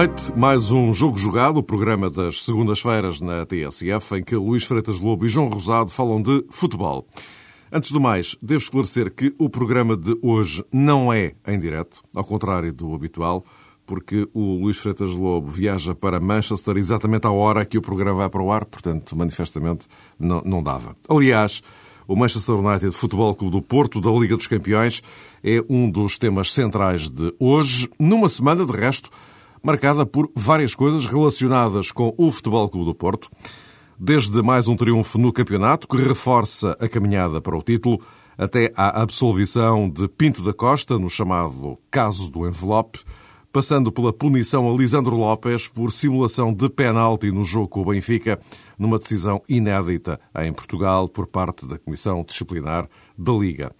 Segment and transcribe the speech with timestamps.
[0.00, 0.32] Noite.
[0.34, 5.26] Mais um Jogo Jogado, o programa das segundas-feiras na TSF, em que Luís Freitas Lobo
[5.26, 7.06] e João Rosado falam de futebol.
[7.70, 12.24] Antes do mais, devo esclarecer que o programa de hoje não é em direto, ao
[12.24, 13.44] contrário do habitual,
[13.84, 18.30] porque o Luís Freitas Lobo viaja para Manchester exatamente à hora que o programa vai
[18.30, 19.86] para o ar, portanto, manifestamente,
[20.18, 20.96] não, não dava.
[21.10, 21.62] Aliás,
[22.08, 25.02] o Manchester United Futebol Clube do Porto, da Liga dos Campeões,
[25.44, 29.10] é um dos temas centrais de hoje, numa semana, de resto,
[29.62, 33.30] marcada por várias coisas relacionadas com o Futebol Clube do Porto
[34.02, 38.00] desde mais um triunfo no campeonato, que reforça a caminhada para o título,
[38.38, 43.00] até à absolvição de Pinto da Costa, no chamado caso do envelope,
[43.52, 48.40] passando pela punição a Lisandro Lopes por simulação de penalti no jogo com o Benfica,
[48.78, 53.70] numa decisão inédita em Portugal por parte da Comissão Disciplinar da Liga.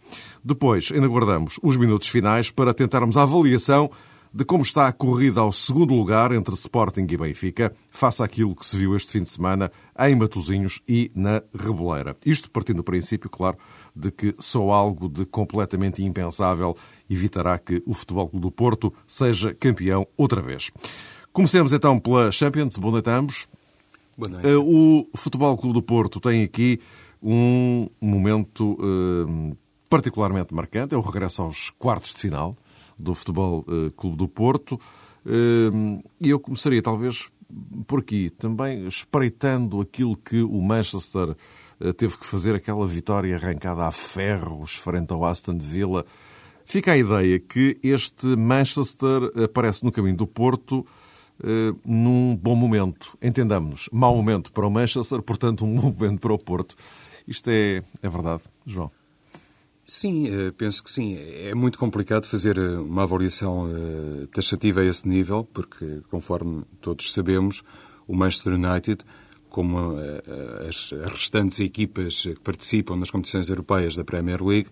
[0.45, 3.91] Depois, ainda guardamos os minutos finais para tentarmos a avaliação
[4.33, 8.65] de como está a corrida ao segundo lugar entre Sporting e Benfica, face àquilo que
[8.65, 12.17] se viu este fim de semana em Matosinhos e na Reboleira.
[12.25, 13.59] Isto partindo do princípio, claro,
[13.95, 16.77] de que só algo de completamente impensável
[17.09, 20.71] evitará que o Futebol Clube do Porto seja campeão outra vez.
[21.33, 22.77] Comecemos então pela Champions.
[22.79, 23.49] Boa noite a ambos.
[24.17, 24.47] Boa noite.
[24.47, 26.81] Eh, o Futebol Clube do Porto tem aqui
[27.23, 29.57] um momento uh,
[29.89, 32.57] particularmente marcante, é o regresso aos quartos de final
[33.01, 34.75] do Futebol uh, Clube do Porto.
[35.25, 37.31] Uh, e eu começaria, talvez,
[37.87, 41.31] por aqui, também espreitando aquilo que o Manchester
[41.81, 46.05] uh, teve que fazer, aquela vitória arrancada a ferros frente ao Aston Villa.
[46.65, 50.87] Fica a ideia que este Manchester aparece no caminho do Porto
[51.87, 53.17] num bom momento.
[53.21, 53.89] Entendamos-nos.
[53.91, 56.77] Mau momento para o Manchester, portanto, um bom momento para o Porto.
[57.27, 58.91] Isto é, é verdade, João?
[59.93, 61.19] Sim, eh, penso que sim.
[61.19, 67.13] É muito complicado fazer eh, uma avaliação eh, taxativa a esse nível, porque, conforme todos
[67.13, 67.65] sabemos,
[68.07, 69.05] o Manchester United,
[69.49, 69.97] como
[70.69, 74.69] as restantes equipas que participam nas competições europeias da Premier League,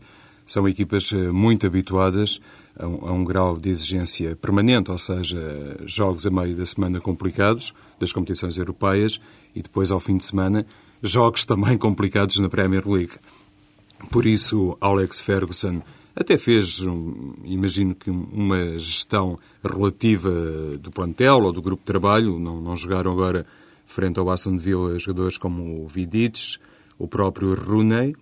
[0.47, 2.41] são equipas muito habituadas
[2.79, 5.37] a um, a um, grau de exigência permanente, ou seja,
[5.85, 9.21] jogos a meio da semana complicados das competições europeias
[9.53, 10.65] e depois, ao fim de semana,
[11.03, 13.15] jogos também complicados na Premier League.
[14.11, 15.83] Por isso, Alex Ferguson
[16.15, 16.85] até fez,
[17.45, 20.31] imagino que uma gestão relativa
[20.79, 22.39] do plantel ou do grupo de trabalho.
[22.39, 23.47] Não, não jogaram agora
[23.87, 26.59] frente ao Aston Villa jogadores como o Vidic,
[26.99, 28.17] o próprio Rooney.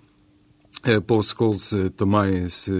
[1.06, 2.70] Paul Scholes eh, também se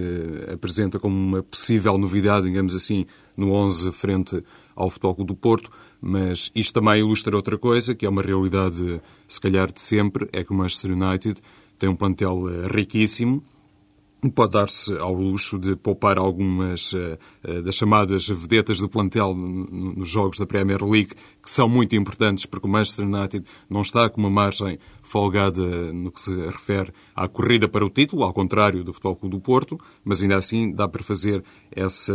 [0.53, 4.41] apresenta como uma possível novidade, digamos assim, no 11 frente
[4.75, 5.69] ao Futebol do Porto,
[5.99, 10.43] mas isto também ilustra outra coisa, que é uma realidade, se calhar, de sempre, é
[10.43, 11.41] que o Manchester United
[11.77, 13.43] tem um plantel eh, riquíssimo,
[14.33, 17.17] pode dar-se ao luxo de poupar algumas uh,
[17.47, 22.45] uh, das chamadas vedetas do plantel nos jogos da Premier League, que são muito importantes,
[22.45, 27.27] porque o Manchester United não está com uma margem folgada no que se refere à
[27.27, 30.87] corrida para o título, ao contrário do Futebol Clube do Porto, mas ainda assim dá
[30.87, 32.13] para fazer essa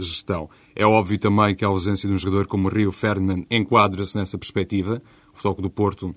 [0.00, 0.48] gestão.
[0.74, 5.02] É óbvio também que a ausência de um jogador como Rio Ferdinand enquadra-se nessa perspectiva.
[5.32, 6.14] O Futebol Clube do Porto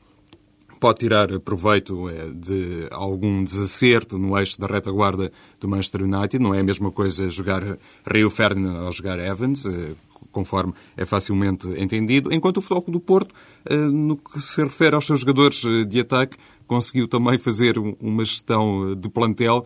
[0.80, 6.42] pode tirar proveito eh, de algum desacerto no eixo da retaguarda do Manchester United.
[6.42, 7.64] Não é a mesma coisa jogar
[8.06, 9.92] Rio Ferdinand ou jogar Evans, eh,
[10.34, 12.34] conforme é facilmente entendido.
[12.34, 13.34] Enquanto o Futebol do Porto,
[13.66, 16.36] eh, no que se refere aos seus jogadores de ataque,
[16.68, 19.66] conseguiu também fazer uma gestão de plantel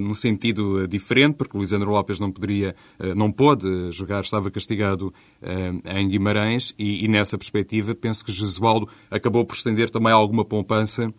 [0.00, 2.74] num sentido diferente, porque o Lisandro Lopes não poderia,
[3.14, 5.12] não pôde jogar, estava castigado
[5.84, 11.12] em Guimarães e, e, nessa perspectiva penso que Jesualdo acabou por estender também alguma poupança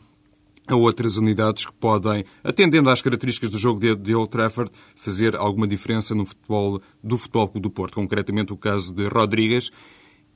[0.67, 5.35] a outras unidades que podem, atendendo às características do jogo de, de Old Trafford, fazer
[5.35, 9.71] alguma diferença no futebol do Futebol do Porto, concretamente o caso de Rodrigues,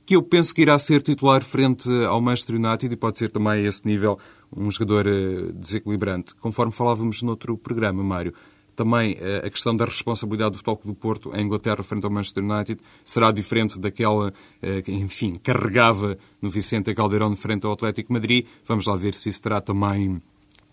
[0.04, 3.52] que eu penso que irá ser titular frente ao Manchester United e pode ser também
[3.52, 4.18] a esse nível
[4.56, 6.34] um jogador eh, desequilibrante.
[6.36, 8.32] Conforme falávamos noutro programa, Mário,
[8.76, 12.44] também eh, a questão da responsabilidade do Futebol do Porto em Inglaterra frente ao Manchester
[12.44, 14.32] United será diferente daquela
[14.62, 18.46] eh, que, enfim, carregava no Vicente Caldeirão frente ao Atlético Madrid.
[18.66, 20.22] Vamos lá ver se isso terá também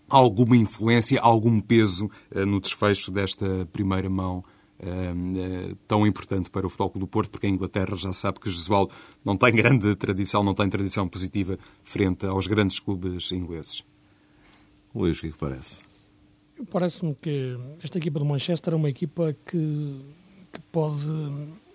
[0.08, 2.10] alguma influência, algum peso
[2.46, 4.44] no desfecho desta primeira mão
[5.88, 8.92] tão importante para o Futebol do Porto, porque a Inglaterra já sabe que Jesualdo
[9.24, 13.82] não tem grande tradição, não tem tradição positiva frente aos grandes clubes ingleses.
[14.94, 15.93] Luís, o que, é que parece?
[16.70, 20.00] Parece-me que esta equipa do Manchester é uma equipa que,
[20.52, 21.06] que pode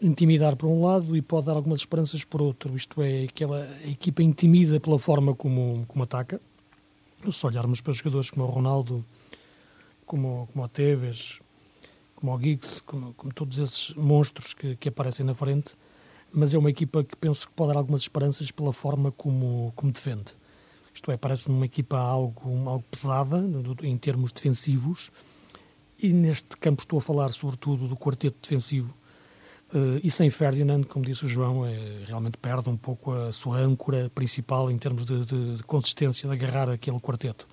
[0.02, 2.76] intimidar por um lado e pode dar algumas esperanças por outro.
[2.76, 6.40] Isto é, aquela equipa intimida pela forma como, como ataca.
[7.32, 9.06] Se olharmos para jogadores como o Ronaldo,
[10.06, 11.40] como, como o Tevez,
[12.16, 15.76] como o Giggs, como, como, todos esses monstros que, que aparecem na frente,
[16.32, 19.92] mas é uma equipa que penso que pode dar algumas esperanças pela forma como, como
[19.92, 20.39] defende.
[21.00, 23.42] Isto é, parece-me uma equipa algo, algo pesada
[23.84, 25.10] em termos defensivos,
[25.98, 28.94] e neste campo estou a falar sobretudo do quarteto defensivo.
[29.74, 33.60] Uh, e sem Ferdinand, como disse o João, é, realmente perde um pouco a sua
[33.60, 37.48] âncora principal em termos de, de, de consistência de agarrar aquele quarteto.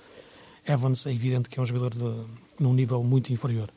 [0.67, 2.27] Evans é evidente que é um jogador de,
[2.59, 3.71] num nível muito inferior.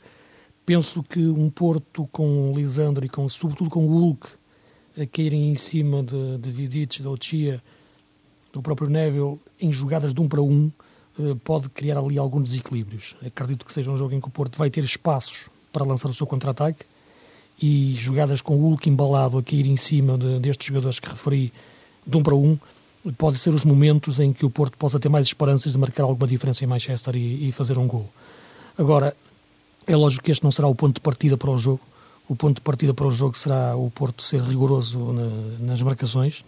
[0.65, 4.29] Penso que um Porto com Lisandro e com, sobretudo com o Hulk
[4.99, 7.61] a caírem em cima de, de Vidic, da Ochia,
[8.53, 10.71] do próprio Neville, em jogadas de um para um,
[11.19, 13.15] eh, pode criar ali alguns desequilíbrios.
[13.25, 16.13] Acredito que seja um jogo em que o Porto vai ter espaços para lançar o
[16.13, 16.85] seu contra-ataque
[17.61, 21.51] e jogadas com o Hulk embalado a cair em cima de, destes jogadores que referi
[22.07, 22.57] de um para um,
[23.17, 26.27] pode ser os momentos em que o Porto possa ter mais esperanças de marcar alguma
[26.27, 28.09] diferença em Manchester e, e fazer um gol.
[28.77, 29.15] Agora,
[29.85, 31.81] é lógico que este não será o ponto de partida para o jogo.
[32.27, 36.45] O ponto de partida para o jogo será o Porto ser rigoroso na, nas marcações.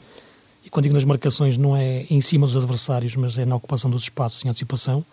[0.64, 3.90] E quando digo nas marcações, não é em cima dos adversários, mas é na ocupação
[3.90, 5.04] dos espaços em antecipação.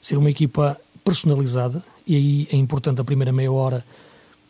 [0.00, 3.84] Ser uma equipa personalizada, e aí é importante a primeira meia hora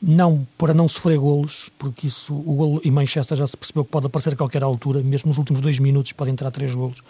[0.01, 3.91] não para não sofrer golos, porque isso o golo em Manchester já se percebeu que
[3.91, 7.03] pode aparecer a qualquer altura, mesmo nos últimos dois minutos podem entrar três golos,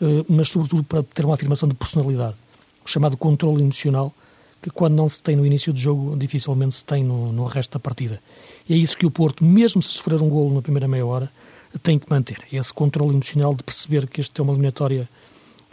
[0.00, 2.36] eh, mas sobretudo para ter uma afirmação de personalidade,
[2.84, 4.14] o chamado controle emocional,
[4.62, 7.72] que quando não se tem no início do jogo, dificilmente se tem no, no resto
[7.72, 8.20] da partida.
[8.68, 11.30] E é isso que o Porto, mesmo se sofrer um golo na primeira meia hora,
[11.78, 12.38] tem que manter.
[12.52, 15.08] Esse controle emocional de perceber que este é uma eliminatória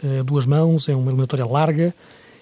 [0.02, 1.94] a duas mãos, é uma eliminatória larga,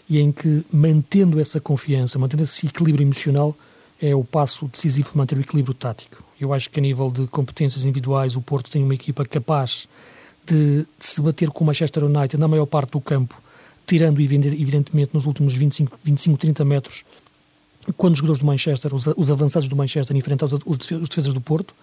[0.08, 3.56] e em que, mantendo essa confiança, mantendo esse equilíbrio emocional,
[4.00, 6.22] é o passo decisivo para manter o equilíbrio tático.
[6.38, 9.88] Eu acho que a nível de competências individuais o Porto tem uma equipa capaz
[10.44, 13.40] de, se bater com o Manchester United na maior parte do campo,
[13.86, 17.04] tirando evidentemente nos últimos 25, 25 30 metros,
[17.96, 21.74] quando os jogadores do Manchester, os avançados do Manchester enfrentam os, os defesas do Porto,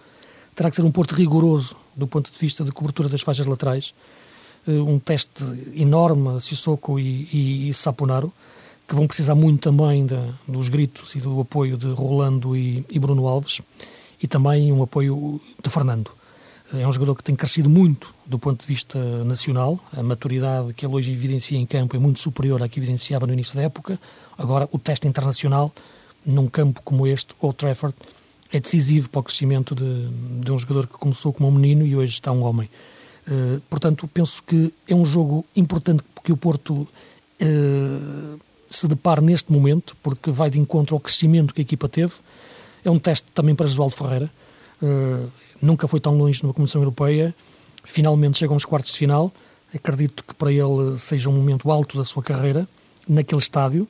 [0.54, 3.94] terá que ser um Porto rigoroso do ponto de vista de cobertura das faixas laterais,
[4.66, 8.32] eh, um teste enorme a Sissoko e, e, e Saponaro,
[8.86, 12.98] que vão precisar muito também de, dos gritos e do apoio de Rolando e, e,
[12.98, 13.60] Bruno Alves
[14.22, 16.10] e também um apoio de Fernando.
[16.72, 19.78] É um jogador que tem crescido muito do ponto de vista nacional.
[19.96, 23.32] A maturidade que ele hoje evidencia em campo é muito superior à que evidenciava no
[23.32, 23.98] início da época.
[24.36, 25.72] Agora, o teste internacional,
[26.26, 27.94] num campo como este, Old Trafford,
[28.56, 30.08] é decisivo para o crescimento de,
[30.40, 32.70] de um jogador que começou como um menino e hoje está um homem.
[33.26, 38.40] Uh, portanto, penso que é um jogo importante porque o Porto uh,
[38.70, 42.12] se depara neste momento, porque vai de encontro ao crescimento que a equipa teve.
[42.84, 44.30] É um teste também para Josualdo Ferreira.
[44.80, 45.28] Uh,
[45.60, 47.34] nunca foi tão longe numa Comissão Europeia.
[47.82, 49.32] Finalmente chega aos quartos de final.
[49.74, 52.68] Acredito que para ele seja um momento alto da sua carreira,
[53.08, 53.88] naquele estádio.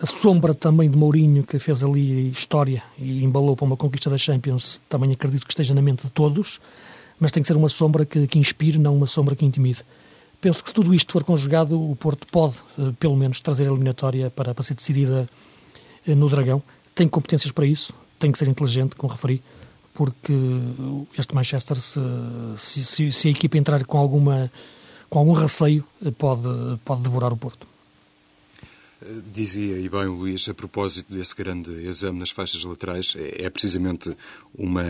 [0.00, 4.18] A sombra também de Mourinho, que fez ali história e embalou para uma conquista da
[4.18, 6.60] Champions, também acredito que esteja na mente de todos,
[7.18, 9.84] mas tem que ser uma sombra que, que inspire, não uma sombra que intimide
[10.40, 13.70] penso que se tudo isto for conjugado, o Porto pode, eh, pelo menos, trazer a
[13.70, 15.28] eliminatória para, para ser decidida
[16.06, 16.62] eh, no Dragão.
[16.94, 19.42] Tem competências para isso, tem que ser inteligente, como referi,
[19.94, 20.32] porque
[21.18, 22.00] este Manchester, se,
[22.84, 24.50] se, se a equipa entrar com, alguma,
[25.08, 26.48] com algum receio, eh, pode,
[26.84, 27.66] pode devorar o Porto.
[29.32, 34.14] Dizia, e bem Luís, a propósito desse grande exame nas faixas laterais, é, é precisamente
[34.54, 34.84] uma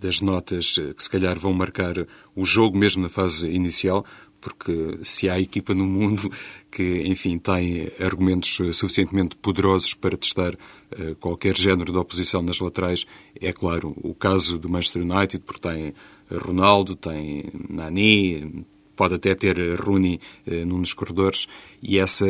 [0.00, 1.94] das notas que se calhar vão marcar
[2.34, 4.04] o jogo mesmo na fase inicial,
[4.40, 6.30] porque se há equipa no mundo
[6.70, 13.06] que, enfim, tem argumentos suficientemente poderosos para testar uh, qualquer género de oposição nas laterais,
[13.40, 15.94] é claro o caso do Manchester United, porque tem
[16.30, 21.46] Ronaldo, tem Nani, pode até ter Rooney uh, num dos corredores,
[21.82, 22.26] e essa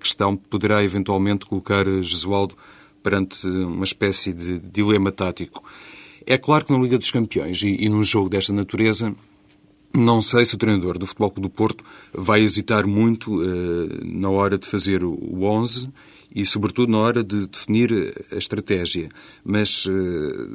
[0.00, 2.56] questão poderá eventualmente colocar Jesualdo
[3.02, 5.64] perante uma espécie de dilema tático.
[6.26, 9.14] É claro que na Liga dos Campeões e, e num jogo desta natureza
[9.94, 14.28] não sei se o treinador do Futebol Clube do Porto vai hesitar muito uh, na
[14.28, 15.88] hora de fazer o 11
[16.34, 17.90] e, sobretudo, na hora de definir
[18.32, 19.08] a estratégia.
[19.44, 19.92] Mas uh,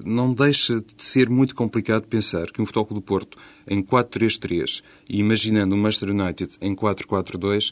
[0.05, 5.19] não deixa de ser muito complicado pensar que um Futebol do Porto em 4-3-3 e
[5.19, 7.71] imaginando o Manchester United em 4-4-2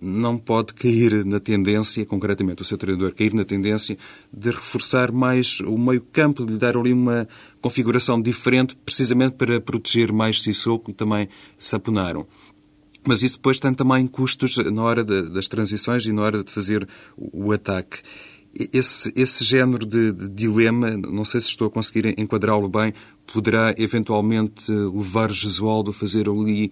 [0.00, 3.96] não pode cair na tendência, concretamente o seu treinador, cair na tendência
[4.32, 7.28] de reforçar mais o meio-campo, de lhe dar ali uma
[7.60, 11.28] configuração diferente, precisamente para proteger mais Sissoko e também
[11.58, 12.26] Saponaro.
[13.04, 16.50] Mas isso depois tem também custos na hora de, das transições e na hora de
[16.50, 17.98] fazer o, o ataque.
[18.72, 22.92] Esse, esse género de, de, dilema, não sei se estou a conseguir enquadrá-lo bem,
[23.32, 26.70] poderá eventualmente levar Jesualdo a fazer ali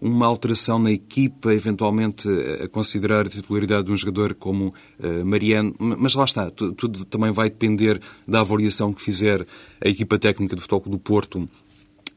[0.00, 2.28] uma alteração na equipa, eventualmente
[2.62, 4.68] a considerar a titularidade de um jogador como
[5.00, 9.46] uh, Mariano, mas lá está, tudo, tudo, também vai depender da avaliação que fizer
[9.84, 11.48] a equipa técnica do Futebol do Porto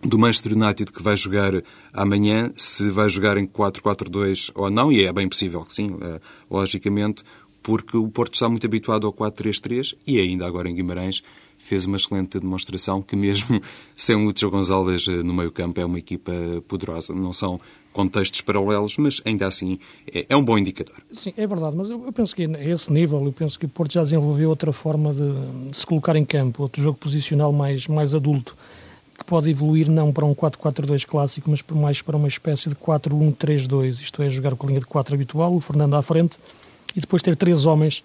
[0.02, 1.52] do Manchester United que vai jogar
[1.94, 6.22] amanhã, se vai jogar em 4-4-2 ou não, e é bem possível que sim, uh,
[6.50, 7.24] logicamente,
[7.62, 11.22] porque o Porto está muito habituado ao 4-3-3 e ainda agora em Guimarães
[11.58, 13.62] fez uma excelente demonstração que mesmo
[13.96, 16.32] sem o Lúcio Gonzalez eh, no meio campo é uma equipa
[16.68, 17.14] poderosa.
[17.14, 17.60] Não são
[17.92, 19.78] contextos paralelos, mas ainda assim
[20.12, 20.96] é, é um bom indicador.
[21.12, 23.94] Sim, é verdade, mas eu, penso que a esse nível, eu penso que o Porto
[23.94, 28.56] já desenvolveu outra forma de se colocar em campo, outro jogo posicional mais, mais adulto,
[29.20, 34.00] que pode evoluir não para um 4-4-2 clássico, mas mais para uma espécie de 4-1-3-2,
[34.00, 36.38] isto é, jogar com a linha de 4 habitual, o Fernando à frente,
[36.96, 38.04] e depois ter três homens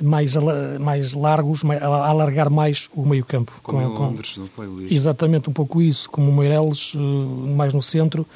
[0.00, 0.34] mais,
[0.80, 3.52] mais largos, a alargar mais o meio campo.
[3.62, 4.92] Como com, Londres, não foi, Luís?
[4.92, 8.26] Exatamente, um pouco isso, como o Meireles eh, mais no centro,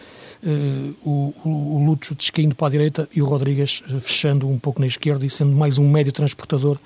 [0.43, 4.59] eh, o, o, o Lúcio descaindo para a direita e o Rodrigues eh, fechando um
[4.59, 6.79] pouco na esquerda e sendo mais um médio transportador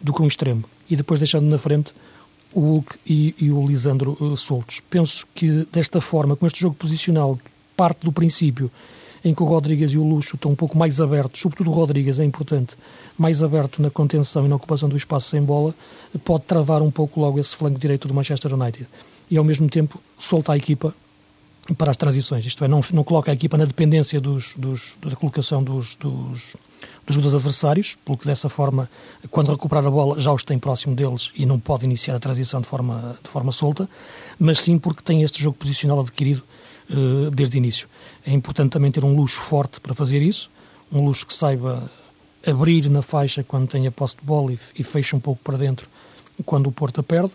[0.00, 0.64] do que um extremo.
[0.88, 1.92] E depois deixando na frente
[2.52, 4.80] o Hulk e, e o Lisandro soltos.
[4.90, 7.38] Penso que desta forma, com este jogo posicional,
[7.76, 8.70] parte do princípio
[9.24, 12.18] em que o Rodrigues e o Luxo estão um pouco mais abertos, sobretudo o Rodrigues
[12.18, 12.76] é importante,
[13.16, 15.74] mais aberto na contenção e na ocupação do espaço sem bola,
[16.24, 18.88] pode travar um pouco logo esse flanco direito do Manchester United.
[19.30, 20.94] E ao mesmo tempo solta a equipa
[21.76, 25.14] para as transições, isto é, não, não coloca a equipa na dependência dos, dos, da
[25.14, 26.56] colocação dos, dos,
[27.06, 28.90] dos jogadores adversários, porque dessa forma,
[29.30, 32.60] quando recuperar a bola, já os tem próximo deles e não pode iniciar a transição
[32.60, 33.88] de forma, de forma solta,
[34.38, 36.42] mas sim porque tem este jogo posicional adquirido
[36.90, 37.88] uh, desde o início.
[38.26, 40.50] É importante também ter um luxo forte para fazer isso,
[40.90, 41.88] um luxo que saiba
[42.44, 45.56] abrir na faixa quando tem a posse de bola e, e fecha um pouco para
[45.56, 45.88] dentro
[46.44, 47.32] quando o Porto a perde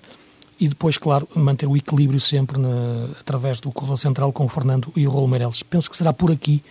[0.59, 4.91] e depois, claro, manter o equilíbrio sempre na, através do corredor central com o Fernando
[4.95, 5.61] e o Rolo Meireles.
[5.63, 6.63] Penso que será por aqui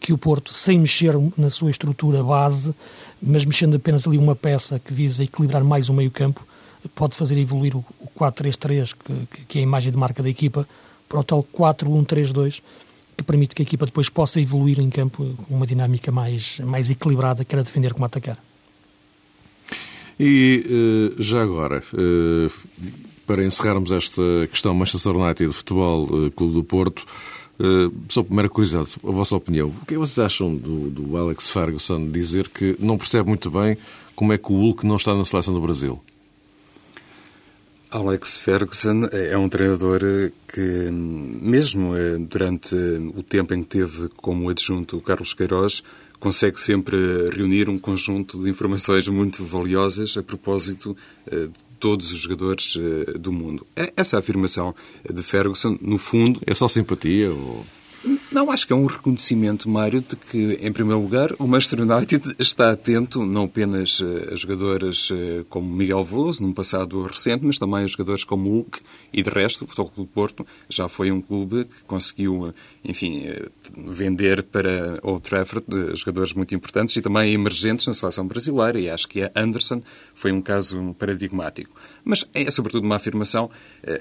[0.00, 2.74] que o Porto, sem mexer na sua estrutura base,
[3.20, 6.46] mas mexendo apenas ali uma peça que visa equilibrar mais o meio campo,
[6.94, 8.94] pode fazer evoluir o, o 4-3-3,
[9.30, 10.66] que, que é a imagem de marca da equipa,
[11.08, 12.62] para o tal 4-1-3-2,
[13.16, 16.88] que permite que a equipa depois possa evoluir em campo com uma dinâmica mais, mais
[16.88, 18.38] equilibrada, quer a defender como a atacar.
[20.24, 22.48] E eh, já agora, eh,
[23.26, 27.04] para encerrarmos esta questão Manchester United de Futebol eh, Clube do Porto,
[28.08, 29.68] só primeira curiosidade, a vossa opinião.
[29.68, 33.76] O que é vocês acham do, do Alex Ferguson dizer que não percebe muito bem
[34.16, 36.00] como é que o Hulk não está na seleção do Brasil?
[37.90, 40.00] Alex Ferguson é um treinador
[40.48, 45.82] que, mesmo eh, durante o tempo em que teve como adjunto o Carlos Queiroz,
[46.22, 46.96] consegue sempre
[47.34, 53.18] reunir um conjunto de informações muito valiosas a propósito eh, de todos os jogadores eh,
[53.18, 53.66] do mundo.
[53.96, 54.72] Essa afirmação
[55.12, 56.40] de Ferguson, no fundo.
[56.46, 57.28] É só simpatia?
[57.28, 57.66] Ou...
[58.32, 62.34] Não, acho que é um reconhecimento, Mário, de que, em primeiro lugar, o Manchester United
[62.40, 67.58] está atento não apenas eh, a jogadoras eh, como Miguel Veloso, num passado recente, mas
[67.58, 68.80] também a jogadores como Hulk
[69.12, 73.22] e, de resto, o Futebol Clube Porto já foi um clube que conseguiu, eh, enfim,
[73.76, 79.08] vender para Old Trafford jogadores muito importantes e também emergentes na seleção brasileira, e acho
[79.08, 79.82] que a Anderson
[80.14, 81.76] foi um caso paradigmático.
[82.02, 83.50] Mas é, sobretudo, uma afirmação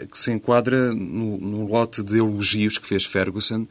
[0.09, 3.67] que se enquadra no, no lote de elogios que fez Ferguson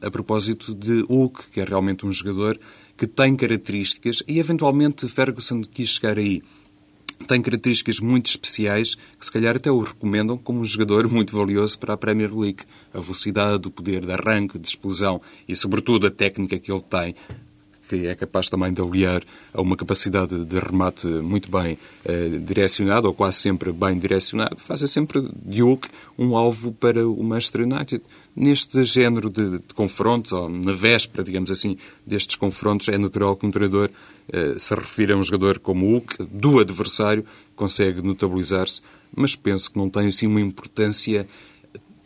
[0.00, 2.58] a propósito de Hulk, que é realmente um jogador
[2.96, 6.42] que tem características, e eventualmente Ferguson quis chegar aí.
[7.28, 11.78] Tem características muito especiais que, se calhar, até o recomendam como um jogador muito valioso
[11.78, 12.64] para a Premier League.
[12.92, 17.14] A velocidade, o poder de arranque, de explosão e, sobretudo, a técnica que ele tem
[17.88, 19.22] que é capaz também de aliar
[19.52, 24.80] a uma capacidade de remate muito bem eh, direcionado, ou quase sempre bem direcionado, faz
[24.90, 25.88] sempre de Hulk
[26.18, 28.02] um alvo para o Manchester United.
[28.34, 31.76] Neste género de, de, confrontos, ou na véspera, digamos assim,
[32.06, 33.90] destes confrontos, é natural que um treinador
[34.32, 37.24] eh, se refira a um jogador como Hulk, do adversário,
[37.54, 38.82] consegue notabilizar-se,
[39.14, 41.26] mas penso que não tem assim uma importância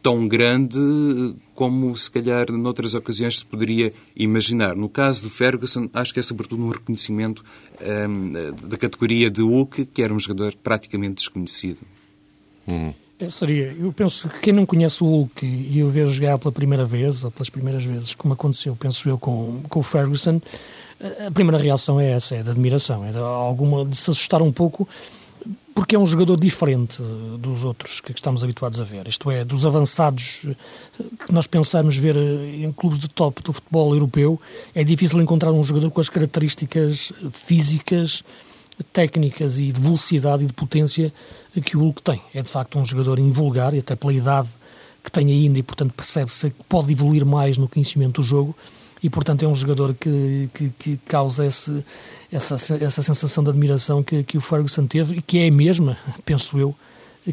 [0.08, 0.78] tão grande
[1.54, 4.74] como se calhar noutras ocasiões se poderia imaginar.
[4.74, 7.44] No caso de Ferguson, acho que é sobretudo um reconhecimento
[8.08, 8.32] um,
[8.66, 11.80] da categoria de Hulk, que era um jogador praticamente desconhecido.
[12.66, 12.94] Hum.
[13.18, 16.52] É, seria, eu penso que quem não conhece o Hulk e o vê jogar pela
[16.52, 20.40] primeira vez, ou pelas primeiras vezes, como aconteceu, penso eu, com, com o Ferguson,
[21.26, 24.52] a primeira reação é essa, é de admiração, é de alguma de se assustar um
[24.52, 24.88] pouco
[25.74, 27.00] porque é um jogador diferente
[27.38, 29.06] dos outros que estamos habituados a ver.
[29.06, 30.46] Isto é, dos avançados
[31.24, 34.40] que nós pensamos ver em clubes de top do futebol europeu,
[34.74, 38.24] é difícil encontrar um jogador com as características físicas,
[38.92, 41.12] técnicas e de velocidade e de potência
[41.64, 42.20] que o Hulk tem.
[42.34, 44.48] É de facto um jogador invulgar e até pela idade
[45.02, 48.54] que tem ainda e, portanto, percebe-se que pode evoluir mais no conhecimento do jogo
[49.02, 51.84] e, portanto, é um jogador que, que, que causa esse,
[52.32, 55.96] essa, essa sensação de admiração que, que o Ferguson teve e que é a mesma,
[56.24, 56.74] penso eu,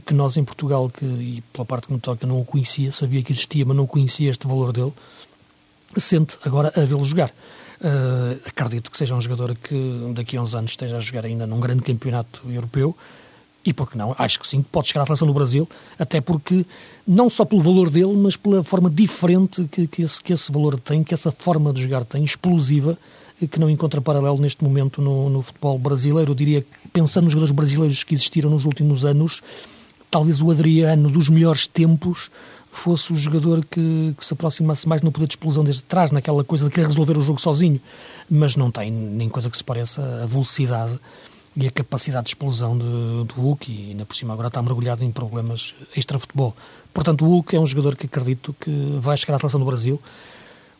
[0.05, 3.23] que nós em Portugal, que, e pela parte que me toca, não o conhecia, sabia
[3.23, 4.93] que existia, mas não conhecia este valor dele,
[5.97, 7.31] sente agora a vê-lo jogar.
[7.81, 11.45] Uh, acredito que seja um jogador que daqui a uns anos esteja a jogar ainda
[11.45, 12.95] num grande campeonato europeu
[13.65, 15.67] e porque não, acho que sim, pode chegar à seleção do Brasil,
[15.97, 16.65] até porque,
[17.07, 20.79] não só pelo valor dele, mas pela forma diferente que, que, esse, que esse valor
[20.79, 22.95] tem, que essa forma de jogar tem, explosiva,
[23.49, 26.31] que não encontra paralelo neste momento no, no futebol brasileiro.
[26.31, 29.41] Eu diria que, pensando nos jogadores brasileiros que existiram nos últimos anos,
[30.11, 32.29] talvez o Adriano dos melhores tempos
[32.71, 36.43] fosse o jogador que, que, se aproximasse mais no poder de explosão desde trás, naquela
[36.43, 37.79] coisa de querer resolver o jogo sozinho,
[38.29, 40.99] mas não tem nem coisa que se pareça a velocidade
[41.55, 45.03] e a capacidade de explosão de, do Hulk e ainda por cima agora está mergulhado
[45.03, 46.55] em problemas extra-futebol.
[46.93, 49.99] Portanto, o Hulk é um jogador que acredito que vai chegar à seleção do Brasil.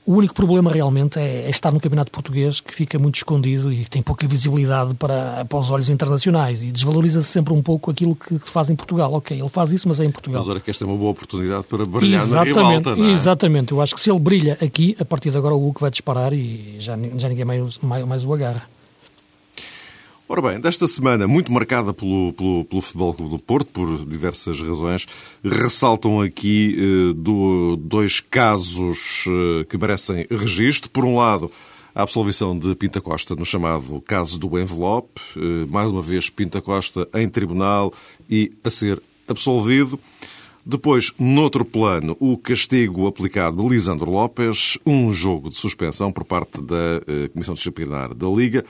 [0.05, 3.85] O único problema realmente é, é estar no campeonato português que fica muito escondido e
[3.85, 8.37] tem pouca visibilidade para, para os olhos internacionais e desvaloriza-se sempre um pouco aquilo que
[8.45, 9.11] faz em Portugal.
[9.13, 10.41] Ok, ele faz isso, mas é em Portugal.
[10.41, 13.11] Mas olha que esta é uma boa oportunidade para brilhar exatamente, na ribalta, não é?
[13.11, 15.89] Exatamente, eu acho que se ele brilha aqui, a partir de agora o Hulk vai
[15.89, 18.74] disparar e já, já ninguém mais, mais, mais o agarra.
[20.27, 24.59] Ora bem, desta semana, muito marcada pelo, pelo, pelo Futebol Clube do Porto, por diversas
[24.59, 25.05] razões,
[25.43, 30.89] ressaltam aqui eh, do, dois casos eh, que merecem registro.
[30.89, 31.51] Por um lado,
[31.93, 35.21] a absolvição de Pinta Costa no chamado caso do envelope.
[35.37, 37.93] Eh, mais uma vez, Pinta Costa em tribunal
[38.27, 39.99] e a ser absolvido.
[40.65, 46.59] Depois, noutro plano, o castigo aplicado a Lisandro Lopes, um jogo de suspensão por parte
[46.63, 48.65] da eh, Comissão Disciplinar da Liga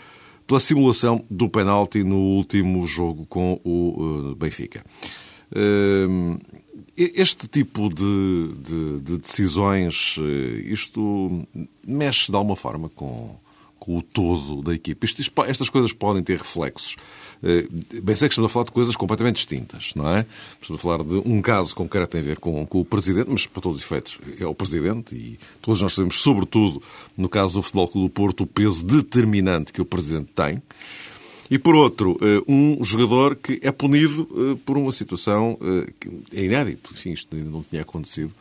[0.47, 4.83] pela simulação do penalti no último jogo com o uh, Benfica.
[5.51, 6.39] Uh,
[6.97, 11.45] este tipo de, de, de, decisões, uh, isto
[11.85, 13.37] mexe de alguma forma com,
[13.79, 15.05] com o todo da equipe.
[15.05, 16.95] Isto, estas coisas podem ter reflexos
[17.43, 17.67] eh,
[18.01, 20.25] bem sei que estamos a falar de coisas completamente distintas, não é?
[20.61, 23.45] Estamos a falar de um caso concreto tem a ver com, com o Presidente, mas
[23.45, 26.81] para todos os efeitos é o Presidente e todos nós sabemos, sobretudo
[27.17, 30.61] no caso do Futebol Clube do Porto, o peso determinante que o Presidente tem.
[31.49, 35.59] E por outro, eh, um jogador que é punido eh, por uma situação
[35.99, 36.91] que é inédito.
[36.93, 38.33] Enfim, isto ainda não tinha acontecido,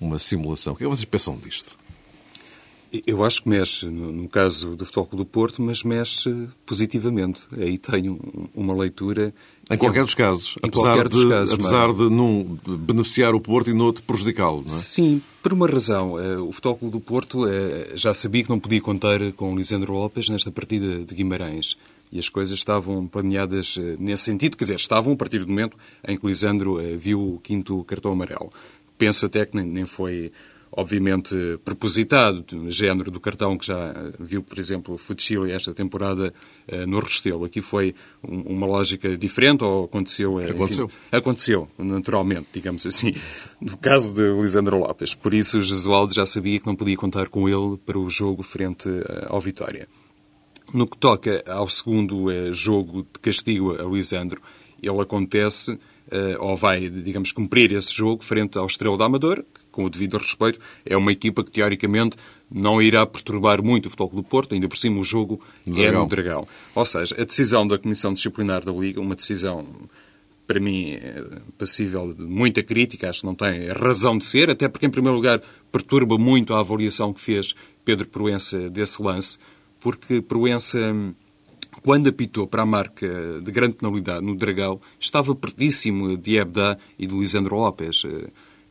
[0.00, 0.72] uma simulação.
[0.72, 1.76] O que é que vocês pensam disto?
[3.06, 7.42] Eu acho que mexe, no, caso do Futebol Clube do Porto, mas mexe positivamente.
[7.56, 8.18] Aí tenho
[8.54, 9.34] uma leitura...
[9.70, 10.54] Em qualquer dos casos.
[10.62, 14.58] Em apesar, dos de, casos, apesar de num beneficiar o Porto e no outro prejudicá-lo,
[14.58, 14.68] não é?
[14.68, 16.18] Sim, por uma razão.
[16.20, 19.56] Eh, o Futebol Clube do Porto eh, já sabia que não podia contar com o
[19.56, 21.76] Lisandro Lopes nesta partida de Guimarães.
[22.12, 24.56] E as coisas estavam planeadas eh, nesse sentido.
[24.56, 28.12] Quer dizer, estavam a partir do momento em que o Lisandro viu o quinto cartão
[28.12, 28.52] amarelo.
[28.96, 30.30] Penso até que nem foi
[30.76, 31.34] obviamente
[31.64, 36.32] propositado, no género do cartão que já viu, por exemplo, o Futchile esta temporada
[36.70, 37.46] uh, no Restelo.
[37.46, 40.38] Aqui foi um, uma lógica diferente ou aconteceu?
[40.38, 40.84] Aconteceu.
[40.84, 43.14] Enfim, aconteceu, naturalmente, digamos assim,
[43.58, 45.14] no caso de Lisandro Lopes.
[45.14, 48.42] Por isso, o Jesualdo já sabia que não podia contar com ele para o jogo
[48.42, 48.88] frente
[49.28, 49.88] ao Vitória.
[50.74, 54.42] No que toca ao segundo jogo de castigo a Lisandro,
[54.82, 55.78] ele acontece
[56.38, 59.44] ou vai, digamos, cumprir esse jogo frente ao Estrela da Amador,
[59.76, 62.16] com o devido respeito, é uma equipa que teoricamente
[62.50, 65.90] não irá perturbar muito o Futebol Clube do Porto, ainda por cima o jogo é
[65.90, 66.48] no Dragão.
[66.74, 69.66] Ou seja, a decisão da Comissão Disciplinar da Liga, uma decisão
[70.46, 71.22] para mim é
[71.58, 75.16] passível de muita crítica, acho que não tem razão de ser, até porque, em primeiro
[75.16, 79.38] lugar, perturba muito a avaliação que fez Pedro Proença desse lance,
[79.78, 80.78] porque Proença,
[81.82, 83.08] quando apitou para a marca
[83.42, 88.04] de grande penalidade no Dragão, estava pertíssimo de Ebda e de Lisandro Lopes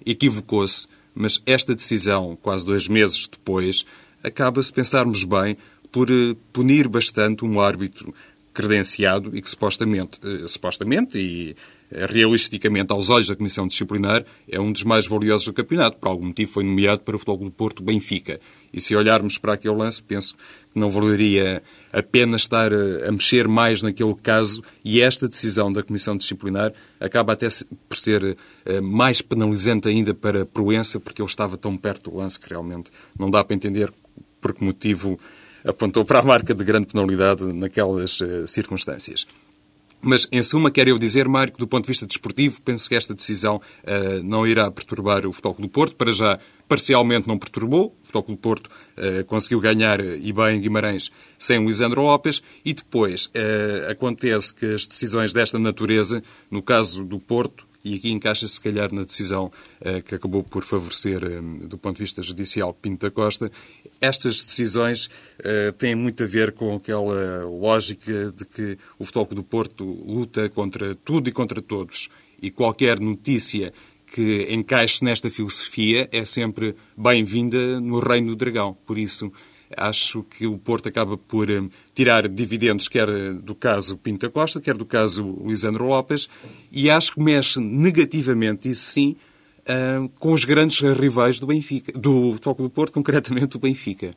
[0.05, 3.85] equivocou-se, mas esta decisão, quase dois meses depois,
[4.23, 5.57] acaba, se pensarmos bem,
[5.91, 8.13] por eh, punir bastante um árbitro
[8.53, 11.55] credenciado e que supostamente, eh, supostamente e
[11.91, 15.97] realisticamente aos olhos da Comissão Disciplinar é um dos mais valiosos do campeonato.
[15.97, 18.39] Por algum motivo foi nomeado para o Futebol do Porto Benfica.
[18.73, 23.11] E se olharmos para aquele lance, penso que não valeria a pena estar a, a
[23.11, 27.47] mexer mais naquele caso e esta decisão da Comissão Disciplinar acaba até
[27.87, 32.39] por ser uh, mais penalizante ainda para Proença, porque ele estava tão perto do lance
[32.39, 33.93] que realmente não dá para entender
[34.41, 35.19] por que motivo
[35.63, 39.25] apontou para a marca de grande penalidade naquelas circunstâncias.
[40.01, 42.95] Mas, em suma, quero eu dizer, Mário, que do ponto de vista desportivo, penso que
[42.95, 45.95] esta decisão uh, não irá perturbar o Futebol do Porto.
[45.95, 47.87] Para já, parcialmente não perturbou.
[47.87, 52.43] O Futebol do Porto uh, conseguiu ganhar, e bem, Guimarães, sem o Lisandro Lopes.
[52.63, 58.11] E depois, uh, acontece que as decisões desta natureza, no caso do Porto, e aqui
[58.11, 62.21] encaixa-se, se calhar, na decisão uh, que acabou por favorecer, um, do ponto de vista
[62.23, 63.51] judicial, Pinto da Costa.
[64.01, 69.43] Estas decisões uh, têm muito a ver com aquela lógica de que o Futebol do
[69.43, 72.09] Porto luta contra tudo e contra todos,
[72.41, 73.71] e qualquer notícia
[74.07, 78.75] que encaixe nesta filosofia é sempre bem-vinda no Reino do Dragão.
[78.85, 79.31] Por isso,
[79.77, 84.75] Acho que o Porto acaba por um, tirar dividendos, quer do caso Pinta Costa, quer
[84.75, 86.29] do caso Lisandro Lopes,
[86.71, 89.15] e acho que mexe negativamente, isso sim,
[89.65, 94.15] uh, com os grandes rivais do Benfica, do Toco do Porto, concretamente o Benfica.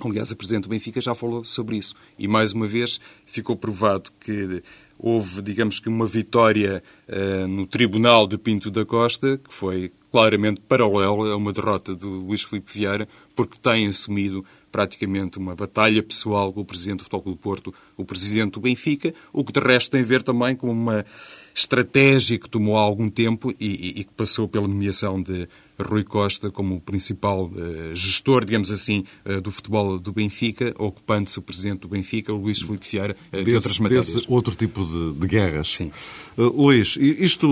[0.00, 1.94] Aliás, a Presidente do Benfica já falou sobre isso.
[2.18, 4.62] E, mais uma vez, ficou provado que
[4.98, 10.60] houve, digamos que, uma vitória uh, no Tribunal de Pinto da Costa, que foi claramente
[10.68, 16.52] paralela a uma derrota do Luís Filipe Vieira, porque tem assumido praticamente uma batalha pessoal
[16.52, 19.92] com o Presidente do Futebol do Porto, o Presidente do Benfica, o que de resto
[19.92, 21.04] tem a ver também com uma
[21.54, 26.74] estratégia que tomou há algum tempo e, que passou pela nomeação de Rui Costa como
[26.74, 31.88] o principal uh, gestor, digamos assim, uh, do futebol do Benfica, ocupando-se o Presidente do
[31.88, 34.12] Benfica, o Luís Filipe Vieira, uh, desse, de outras matérias.
[34.12, 35.72] Desse outro tipo de, de guerras.
[35.72, 35.92] Sim.
[36.36, 37.46] Luís, isto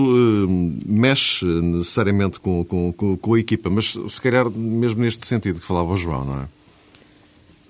[0.85, 5.93] mexe necessariamente com, com, com a equipa, mas se calhar mesmo neste sentido que falava
[5.93, 6.62] o João, não é?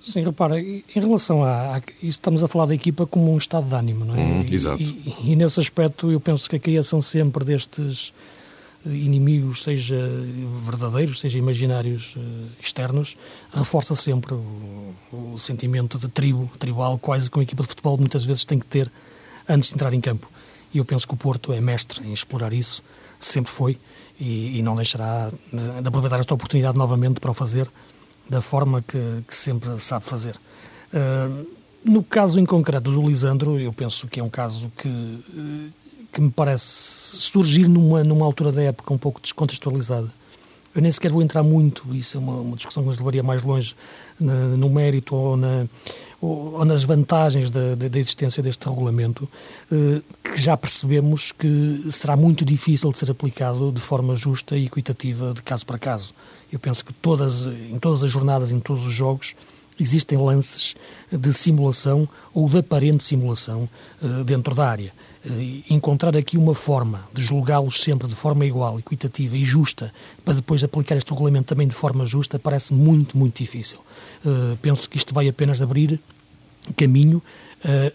[0.04, 3.74] Sim, repara, em relação a, a estamos a falar da equipa como um estado de
[3.74, 4.20] ânimo, não é?
[4.20, 4.82] Hum, exato.
[4.82, 8.12] E, e, nesse aspecto eu penso que a criação sempre destes
[8.86, 9.96] eh, inimigos, seja
[10.62, 12.20] verdadeiros, seja imaginários uh,
[12.60, 13.16] externos,
[13.50, 18.26] reforça sempre o, o, sentimento de tribo, tribal, quase que uma equipa de futebol muitas
[18.26, 18.92] vezes tem que ter
[19.48, 20.30] antes de entrar em campo.
[20.74, 22.82] E eu penso que o Porto é mestre em explorar isso,
[23.18, 23.78] sempre foi,
[24.20, 27.66] e, e não deixará de, de aproveitar esta oportunidade novamente para o fazer
[28.28, 30.36] da forma que, que sempre sabe fazer.
[30.92, 31.46] Uh,
[31.84, 35.72] no caso em concreto do Lisandro, eu penso que é um caso que, uh,
[36.12, 40.08] que me parece surgir numa, numa altura da época um pouco descontextualizada.
[40.74, 43.42] Eu nem sequer vou entrar muito, isso é uma, uma discussão que nos levaria mais
[43.42, 43.76] longe
[44.18, 45.66] na, no mérito ou, na,
[46.24, 49.28] ou, nas vantagens da, da, existência deste regulamento,
[49.70, 54.64] uh, que já percebemos que será muito difícil de ser aplicado de forma justa e
[54.66, 56.14] equitativa de caso para caso.
[56.50, 59.34] Eu penso que todas, em todas as jornadas, em todos os jogos,
[59.78, 60.74] existem lances
[61.10, 63.68] de simulação ou de aparente simulação
[64.00, 64.92] uh, dentro da área.
[65.26, 69.92] Uh, encontrar aqui uma forma de julgá-los sempre de forma igual, equitativa e justa,
[70.24, 73.78] para depois aplicar este regulamento também de forma justa, parece muito, muito difícil.
[74.62, 76.00] Penso que isto vai apenas abrir
[76.76, 77.22] caminho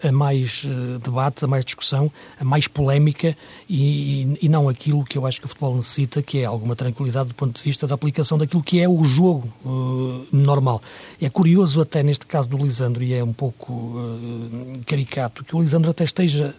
[0.02, 3.36] a mais eh, debate, a mais discussão, a mais polémica
[3.68, 7.28] e, e, não aquilo que eu acho que o futebol necessita, que é alguma tranquilidade
[7.28, 10.82] do ponto de vista da aplicação daquilo que é o jogo uh, normal.
[11.20, 15.62] É curioso até neste caso do Lisandro, e é um pouco uh, caricato, que o
[15.62, 16.54] Lisandro até esteja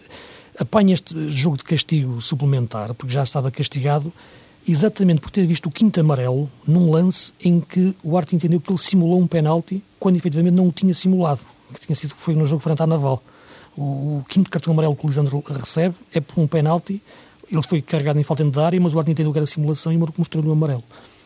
[0.58, 4.10] apanha este jogo de castigo suplementar, porque já estava castigado,
[4.66, 8.70] exatamente por ter visto o quinto amarelo num lance em que o Arte entendeu que
[8.70, 11.40] ele simulou um penalti quando efetivamente não o tinha simulado
[11.72, 13.22] que tinha sido foi no jogo frente à Naval.
[13.76, 17.02] O, o, quinto cartão amarelo que o Lisandro recebe é por um penalti.
[17.50, 19.96] Ele foi carregado em falta de área, mas o árbitro entendeu que era simulação e
[19.96, 20.84] mostrou-lhe o amarelo.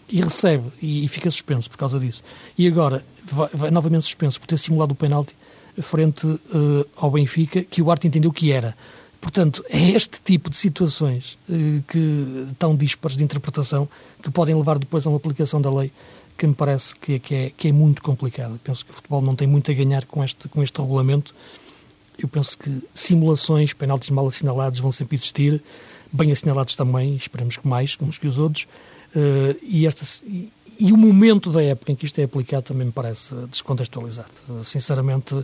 [0.08, 2.22] E recebe, e, e, fica suspenso por causa disso.
[2.56, 5.34] E agora vai, vai novamente suspenso por ter simulado o penalti
[5.82, 8.76] frente uh, ao Benfica, que o árbitro entendeu que era.
[9.20, 13.88] Portanto, é este tipo de situações uh, que tão dispares de interpretação
[14.22, 15.90] que podem levar depois a uma aplicação da lei
[16.36, 18.60] que me parece que, que, é, que é muito complicado.
[18.62, 21.34] Penso que o futebol não tem muito a ganhar com este, com este regulamento.
[22.18, 25.62] Eu penso que simulações, penaltis mal assinalados vão sempre existir,
[26.12, 28.66] bem assinalados também, esperamos que mais, uns que os outros.
[29.14, 32.86] Uh, e, esta, e, e, o momento da época em que isto é aplicado também
[32.86, 34.30] me parece descontextualizado.
[34.48, 35.34] Uh, sinceramente,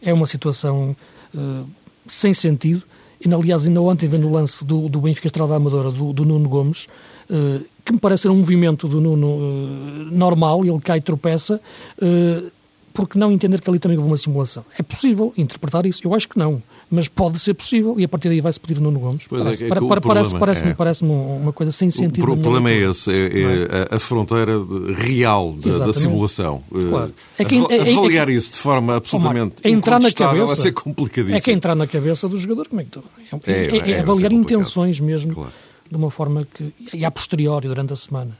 [0.00, 0.96] é uma situação
[1.34, 1.66] uh,
[2.06, 2.82] sem sentido.
[3.24, 6.48] E, aliás, ainda ontem, vendo o lance do, do Benfica Estrada Amadora, do, do Nuno
[6.48, 6.88] Gomes,
[7.32, 11.60] uh, que me parece ser um movimento do Nuno uh, normal, ele cai e tropeça,
[12.00, 12.50] uh,
[12.92, 14.64] porque não entender que ali também houve uma simulação?
[14.78, 16.02] É possível interpretar isso?
[16.04, 18.82] Eu acho que não, mas pode ser possível e a partir daí vai-se pedir o
[18.82, 19.22] Nuno Gomes.
[19.26, 20.74] Pois parece, é, é para, para, parece, parece, é.
[20.74, 22.22] parece uma coisa sem sentido.
[22.22, 24.52] O, problema é esse, é, é, é, a fronteira
[24.94, 26.62] real da, da simulação.
[26.70, 27.12] Claro.
[27.38, 31.36] É que, avaliar isso de forma absolutamente é entrar na cabeça, vai ser complicadíssimo.
[31.36, 33.02] É que entrar na cabeça do jogador, como é que tu...
[33.46, 35.34] É, avaliar intenções mesmo.
[35.34, 35.52] Claro
[35.92, 36.72] de uma forma que.
[36.94, 38.36] e a posteriori, durante a semana.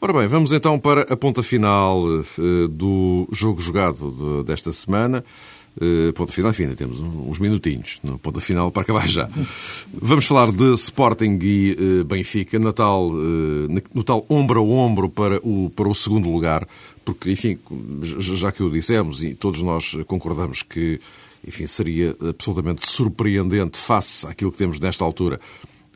[0.00, 5.24] Ora bem, vamos então para a ponta final uh, do jogo jogado de, desta semana.
[5.76, 9.28] Uh, ponta final, enfim, ainda temos uns minutinhos no ponta final para acabar já.
[9.92, 15.40] Vamos falar de Sporting e uh, Benfica na tal, no tal ombro a ombro para
[15.42, 16.66] o, para o segundo lugar,
[17.04, 17.58] porque, enfim,
[18.02, 21.00] já que o dissemos e todos nós concordamos que,
[21.46, 25.40] enfim, seria absolutamente surpreendente face àquilo que temos nesta altura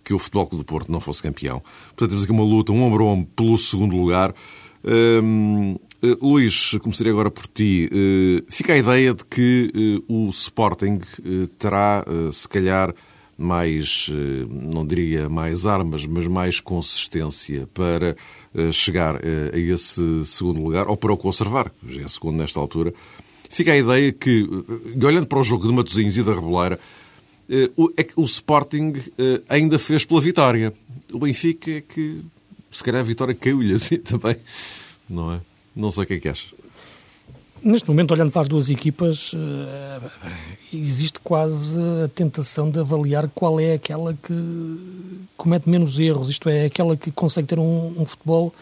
[0.08, 1.62] que o Futebol Clube do Porto não fosse campeão.
[1.88, 4.34] Portanto, temos aqui uma luta, um ombro a ombro pelo segundo lugar.
[4.82, 7.90] Hum, Uh, Luís, começaria agora por ti.
[7.92, 11.00] Uh, fica a ideia de que uh, o Sporting
[11.58, 12.94] terá, se calhar,
[13.36, 14.08] mais,
[14.48, 18.16] não diria mais armas, mas mais consistência para
[18.72, 22.94] chegar a esse segundo lugar, ou para o conservar, já é segundo nesta altura.
[23.50, 24.48] Fica a ideia que,
[25.04, 26.78] olhando para o jogo de Matosinhos e da Reboleira,
[27.76, 28.94] o, é que o Sporting
[29.48, 30.72] ainda fez pela vitória.
[31.12, 32.20] O Benfica é que,
[32.70, 34.36] se calhar, a vitória caiu-lhe assim também,
[35.08, 35.40] não é?
[35.74, 36.58] Não sei o que é que achas.
[37.62, 40.00] Neste momento, olhando para as duas equipas, eh,
[40.72, 44.34] existe quase a tentação de avaliar qual é aquela que
[45.36, 48.54] comete menos erros, isto é, aquela que consegue ter um, um futebol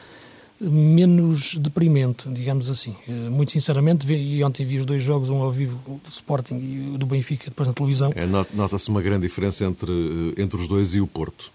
[0.60, 2.96] menos deprimente, digamos assim.
[3.08, 6.94] Eh, muito sinceramente, e ontem vi os dois jogos, um ao vivo do Sporting e
[6.94, 8.12] o do Benfica, depois na televisão.
[8.14, 9.92] É, Nota-se uma grande diferença entre,
[10.36, 11.52] eh, entre os dois e o Porto.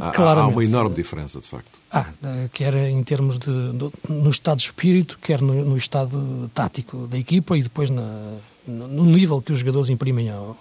[0.00, 1.78] Há, há uma enorme diferença, de facto.
[1.90, 2.06] Ah,
[2.52, 7.18] quer em termos de, de no estado de espírito, quer no, no, estado tático da
[7.18, 10.56] equipa e depois na, no nível que os jogadores imprimem ao,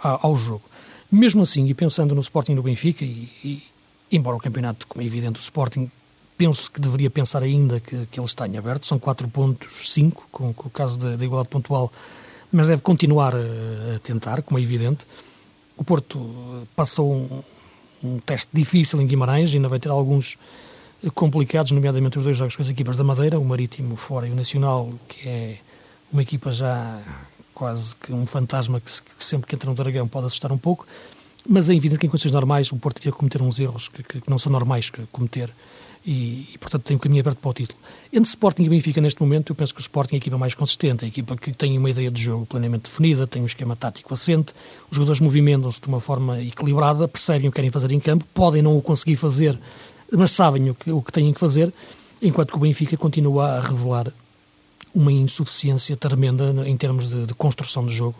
[0.00, 0.62] ao, jogo.
[1.10, 3.62] Mesmo assim, e pensando no Sporting e no Benfica, e, e,
[4.10, 5.88] embora o campeonato, como é evidente, o Sporting
[6.38, 10.54] penso que deveria pensar ainda que, que está em aberto, são 4 pontos, 5, com,
[10.54, 11.92] com o caso da, da igualdade pontual,
[12.52, 15.04] mas deve continuar a, a tentar, como é evidente.
[15.76, 17.42] O Porto passou um,
[18.02, 20.38] um teste difícil em Guimarães, ainda vai ter alguns
[21.14, 24.34] complicados, nomeadamente os dois jogos com as equipas da Madeira, o Marítimo fora e o
[24.34, 25.58] Nacional, que é
[26.12, 27.00] uma equipa já
[27.52, 30.86] quase que um fantasma que, sempre que entra no Dragão pode assustar um pouco,
[31.48, 34.30] mas é evidente que em condições normais o Porto iria cometer uns erros que, que
[34.30, 35.52] não são normais que cometer
[36.06, 37.78] e, e, portanto tem um caminho aberto para o título.
[38.12, 40.54] Entre Sporting e Benfica neste momento eu penso que o Sporting é a equipa mais
[40.54, 44.12] consistente, a equipa que tem uma ideia de jogo plenamente definida, tem um esquema tático
[44.14, 44.54] assente,
[44.90, 48.62] os jogadores movimentam-se de uma forma equilibrada, percebem o que querem fazer em campo, podem
[48.62, 49.58] não o conseguir fazer,
[50.12, 51.72] mas sabem o que, o que têm que fazer,
[52.22, 54.12] enquanto que o Benfica continua a revelar
[54.94, 58.16] uma insuficiência tremenda em termos de, de construção de jogo,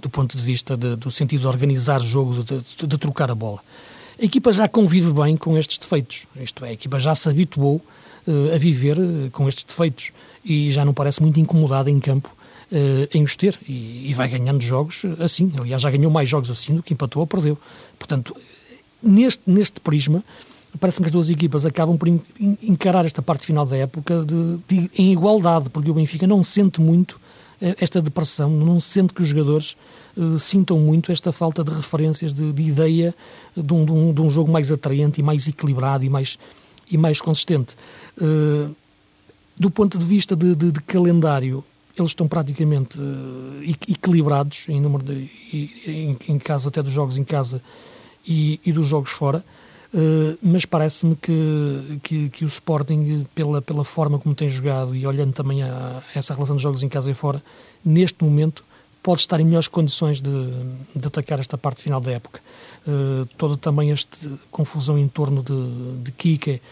[0.00, 3.60] do ponto de vista de, do sentido de organizar jogo, de, de trocar a bola.
[4.20, 7.76] A equipa já convive bem com estes defeitos, isto é, a equipa já se habituou
[8.26, 10.12] uh, a viver uh, com estes defeitos
[10.44, 12.30] e já não parece muito incomodada em campo
[12.70, 15.50] uh, em os ter e, e, vai ganhando jogos assim.
[15.58, 17.58] Aliás, já ganhou mais jogos assim do que empatou ou perdeu.
[17.98, 18.36] Portanto,
[19.02, 20.22] neste, neste prisma,
[20.78, 22.08] parece-me que as duas equipas acabam por
[22.62, 26.78] encarar esta parte final da época de, de, em igualdade, porque o Benfica não sente
[26.78, 27.18] muito
[27.60, 29.76] esta depressão, não sente que os jogadores
[30.16, 33.14] uh, sintam muito esta falta de referências, de, de ideia
[33.56, 36.38] de um, de, um, de um, jogo mais atraente e mais equilibrado e mais,
[36.90, 37.76] e mais consistente.
[38.20, 38.74] Uh,
[39.58, 41.62] do ponto de vista de, calendário,
[41.96, 47.62] eles estão praticamente uh, equilibrados em número em, em, caso até dos jogos em casa
[48.26, 49.44] e, e dos jogos fora.
[49.92, 55.04] Uh, mas parece-me que, que, que, o Sporting, pela, pela forma como tem jogado e
[55.04, 57.42] olhando também a, a, essa relação de jogos em casa e fora,
[57.84, 58.64] neste momento
[59.02, 60.30] pode estar em melhores condições de,
[60.94, 62.40] de atacar esta parte final da época.
[62.86, 64.16] Uh, toda também esta
[64.50, 66.62] confusão em torno de, de Kike,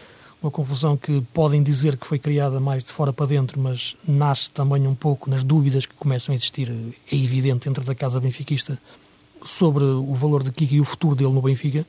[0.40, 4.48] uma confusão que podem dizer que foi criada mais de fora para dentro, mas nasce
[4.48, 6.70] também um pouco nas dúvidas que começam a existir,
[7.11, 8.78] é evidente, dentro da casa benfiquista,
[9.44, 11.85] sobre o valor de Kike e o futuro dele no Benfica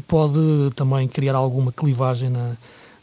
[0.00, 2.56] pode também criar alguma clivagem na,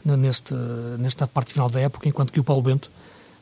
[0.04, 0.54] na, neste,
[0.98, 2.90] nesta parte final da época, enquanto que o Paulo Bento,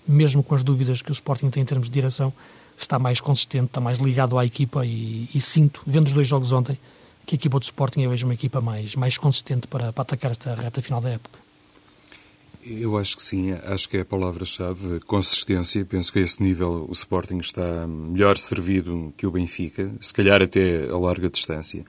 [0.06, 2.32] mesmo com as dúvidas que o Sporting tem em termos de direção,
[2.78, 6.52] está mais consistente, está mais ligado à equipa e, e sinto, vendo os dois jogos
[6.52, 6.78] ontem,
[7.26, 10.30] que a equipa do Sporting eu vejo uma equipa mais, mais consistente para, para atacar
[10.32, 11.38] esta reta final da época.
[12.62, 15.82] Eu acho que sim, acho que é a palavra-chave, consistência.
[15.84, 20.42] Penso que a esse nível o Sporting está melhor servido que o Benfica, se calhar
[20.42, 21.84] até a larga distância.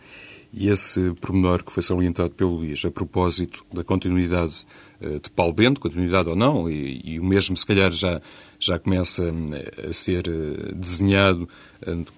[0.53, 4.65] E esse pormenor que foi salientado pelo Luís, a propósito da continuidade
[4.99, 8.21] eh, de Paulo Bento, continuidade ou não, e, e, o mesmo se calhar já,
[8.59, 11.47] já começa eh, a ser eh, desenhado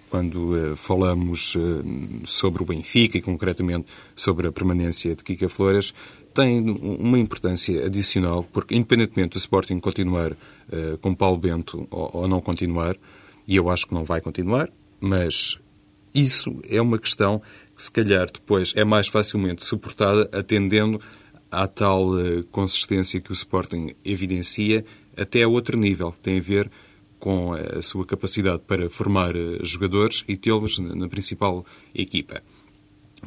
[0.09, 1.55] quando falamos
[2.25, 5.93] sobre o Benfica e concretamente sobre a permanência de Kika Flores,
[6.33, 10.35] tem uma importância adicional, porque independentemente do Sporting continuar
[10.99, 12.97] com Paulo Bento ou, ou não continuar,
[13.47, 14.69] e eu acho que não vai continuar,
[14.99, 15.57] mas
[16.13, 17.41] isso é uma questão
[17.75, 20.99] que, se calhar, depois é mais facilmente suportada atendendo
[21.51, 24.83] à tal uh, consistência que o Sporting evidencia
[25.15, 26.71] até a outro nível, que tem a ver
[27.19, 32.41] com a sua capacidade para formar uh, jogadores e tê-los na, principal equipa.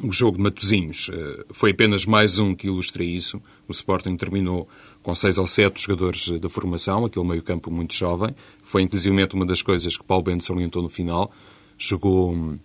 [0.01, 1.09] O jogo de Matosinhos
[1.49, 3.41] foi apenas mais um que ilustra isso.
[3.67, 4.69] O Sporting terminou
[5.01, 8.29] com seis ou sete jogadores da formação, aquele meio-campo muito jovem.
[8.61, 11.31] Foi, inclusive, uma das coisas que Paulo Bento salientou no final.
[11.79, 12.59] Jogou hum,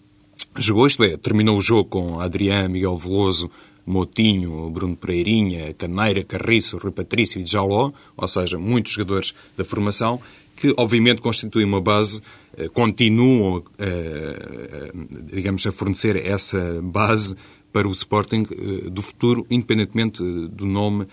[0.58, 3.50] Jogou, isto é, terminou o jogo com Adriano, Miguel Veloso,
[3.86, 10.20] Motinho, Bruno Pereirinha, Caneira, Carriço, Rui Patrício e Jaló, ou seja, muitos jogadores da formação,
[10.54, 12.20] que obviamente constituem uma base,
[12.56, 14.92] eh, continuam, eh,
[15.32, 17.34] digamos, a fornecer essa base
[17.72, 18.46] para o Sporting
[18.92, 21.06] do futuro, independentemente do nome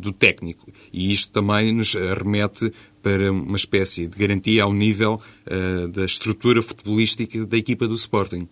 [0.00, 0.66] do técnico.
[0.92, 5.20] E isto também nos remete para uma espécie de garantia ao nível
[5.92, 8.48] da estrutura futebolística da equipa do Sporting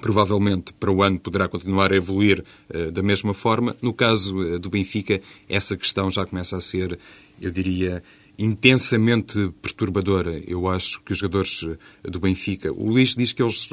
[0.00, 3.76] provavelmente para o ano poderá continuar a evoluir uh, da mesma forma.
[3.82, 6.98] No caso uh, do Benfica, essa questão já começa a ser,
[7.40, 8.02] eu diria,
[8.38, 10.40] intensamente perturbadora.
[10.46, 11.66] Eu acho que os jogadores
[12.04, 13.68] eh, do Benfica, o Luís diz que eles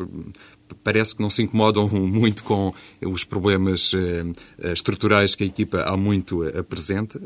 [0.84, 3.92] parece que não se incomodam muito com os problemas
[4.74, 7.22] estruturais que a equipa há muito apresenta,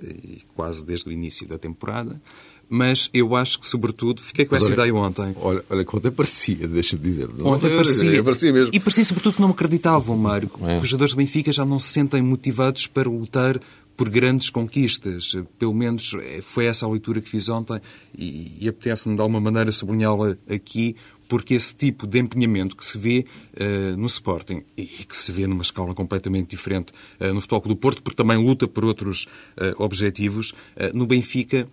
[0.54, 2.22] quase desde o início da temporada
[2.70, 5.36] mas eu acho que, sobretudo, fiquei com mas essa olha, ideia ontem.
[5.42, 7.28] Olha, olha que ontem parecia, deixa-me dizer.
[7.42, 8.24] Ontem parecia.
[8.24, 8.72] parecia mesmo.
[8.74, 10.52] E parecia, sobretudo, que não me acreditavam, Mário.
[10.62, 10.78] É.
[10.78, 13.60] Os jogadores do Benfica já não se sentem motivados para lutar
[13.98, 15.36] por grandes conquistas.
[15.58, 17.82] Pelo menos eh, foi essa a leitura que fiz ontem
[18.18, 20.96] e, e apetece-me de alguma maneira sublinhá-la aqui,
[21.28, 23.26] porque esse tipo de empenhamento que se vê
[23.60, 27.76] uh, no Sporting e que se vê numa escala completamente diferente uh, no Futebol do
[27.76, 29.26] Porto, porque também luta por outros
[29.58, 30.54] uh, objetivos,
[30.94, 31.68] no Benfica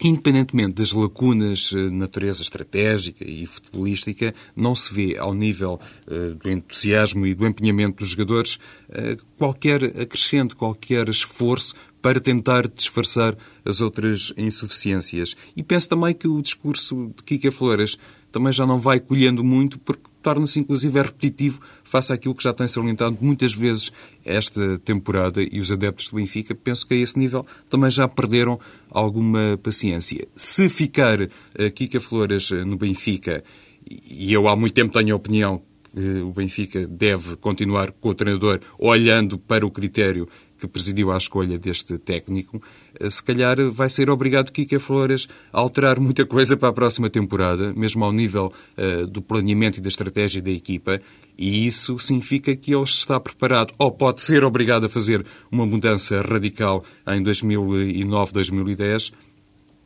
[0.00, 6.50] independentemente das lacunas de natureza estratégica e futebolística, não se vê ao nível uh, do
[6.50, 8.58] entusiasmo e do empenhamento dos jogadores
[8.90, 15.34] uh, qualquer acrescente, qualquer esforço para tentar disfarçar as outras insuficiências.
[15.56, 17.98] E penso também que o discurso de Kika Flores
[18.30, 22.66] também já não vai colhendo muito, porque torna-se inclusive repetitivo face àquilo que já tem
[22.66, 23.92] salientado muitas vezes
[24.24, 28.58] esta temporada e os adeptos do Benfica, penso que a esse nível também já perderam
[28.90, 30.26] alguma paciência.
[30.34, 33.44] Se ficar a eh, Kika Flores eh, no Benfica,
[33.88, 35.62] e eu há muito tempo tenho a opinião
[35.94, 41.16] que o Benfica deve continuar com o treinador olhando para o critério que presidiu à
[41.16, 42.62] escolha deste técnico,
[42.98, 47.10] eh, se calhar vai ser obrigado Kika Flores a alterar muita coisa para a próxima
[47.10, 51.00] temporada, mesmo ao nível uh, do planeamento e da estratégia da equipa,
[51.38, 56.22] e isso significa que ele está preparado, ou pode ser obrigado a fazer uma mudança
[56.22, 59.12] radical em 2009, 2010,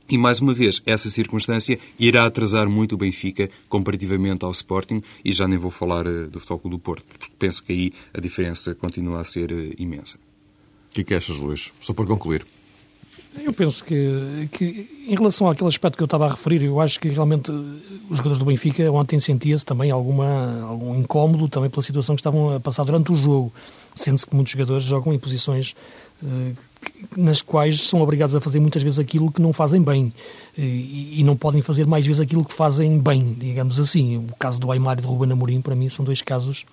[0.09, 5.33] e, mais uma vez, essa circunstância irá atrasar muito o Benfica comparativamente ao Sporting, e
[5.33, 8.75] já nem vou falar uh, do Futebol do Porto, porque penso que aí a diferença
[8.75, 10.19] continua a ser imensa.
[10.91, 11.71] O que, é que achas, Luís?
[11.81, 12.45] Só para concluir.
[13.39, 16.99] Eu penso que, que, em relação àquele aspecto que eu estava a referir, eu acho
[16.99, 22.17] que realmente os jogadores do Benfica ontem sentia-se também alguma, algum incómodo também pela situação
[22.17, 23.53] que estavam a passar durante o jogo,
[23.95, 25.77] sendo-se que muitos jogadores jogam em posições
[26.25, 26.53] eh,
[27.17, 30.13] nas quais são obrigados a fazer muitas vezes aquilo que não fazem bem
[30.59, 34.19] e, e, não podem fazer mais vezes aquilo que fazem bem, digamos assim.
[34.19, 36.67] O caso do Aymar e do Ruben Amorim, para mim, são dois casos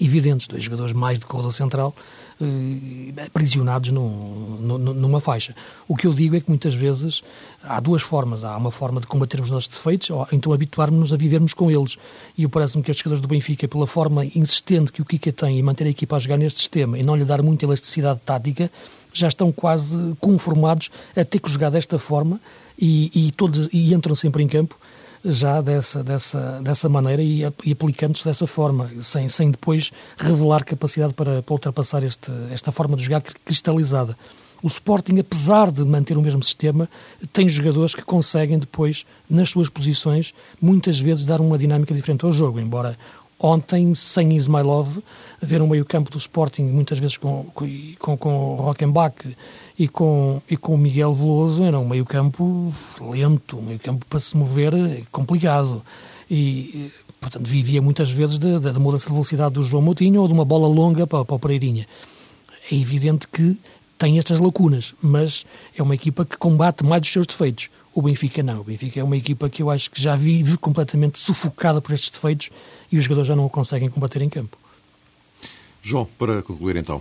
[0.00, 1.94] evidentes, dois jogadores mais de corredor central
[2.40, 5.54] eh, aprisionados num, numa faixa.
[5.88, 7.22] O que eu digo é que muitas vezes
[7.62, 8.44] há duas formas.
[8.44, 11.96] Há uma forma de combatermos os nossos defeitos, ou então habituarmos-nos a vivermos com eles.
[12.36, 15.62] E parece-me que estes jogadores do Benfica, pela forma insistente que o Kika tem em
[15.62, 18.70] manter a equipa a jogar neste sistema e não lhe dar muita elasticidade tática,
[19.12, 22.38] já estão quase conformados a ter que jogar desta forma
[22.78, 24.76] e, e, todos, e entram sempre em campo
[25.32, 31.14] já dessa, dessa, dessa maneira e, e aplicando-se dessa forma, sem, sem depois revelar capacidade
[31.14, 34.16] para, para ultrapassar este, esta forma de jogar cristalizada.
[34.62, 36.88] O Sporting, apesar de manter o mesmo sistema,
[37.32, 42.32] tem jogadores que conseguem depois, nas suas posições, muitas vezes dar uma dinâmica diferente ao
[42.32, 42.96] jogo, embora
[43.38, 44.98] ontem, sem Ismailov,
[45.42, 47.44] ver um meio-campo do Sporting, muitas vezes com,
[47.98, 49.14] com, com Rockenbach
[49.78, 54.36] e com, e com o Miguel Veloso, era um meio-campo lento, um meio-campo para se
[54.36, 54.72] mover
[55.12, 55.82] complicado.
[56.30, 60.32] E, portanto, vivia muitas vezes da, da mudança de velocidade do João Moutinho ou de
[60.32, 61.86] uma bola longa para, para o Pereirinha.
[62.70, 63.56] É evidente que
[63.98, 65.44] tem estas lacunas, mas
[65.76, 67.68] é uma equipa que combate mais os seus defeitos.
[67.94, 68.60] O Benfica não.
[68.60, 72.10] O Benfica é uma equipa que eu acho que já vive completamente sufocada por estes
[72.10, 72.50] defeitos
[72.90, 74.56] e os jogadores já não o conseguem combater em campo.
[75.82, 77.00] João, para concluir então.